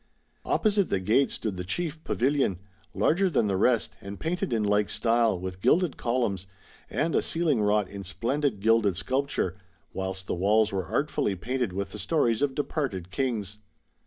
[0.45, 2.57] Opposite the gate stood the chief Pavilion,
[2.95, 6.47] larger than the rest, and painted in like style, with gilded columns,
[6.89, 9.57] and a ceiling wrought in splendid gilded sculpture,
[9.93, 13.59] whilst the walls were artfully painted with the stories of departed kings.